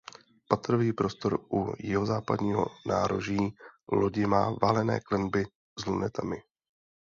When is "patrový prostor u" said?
0.49-1.73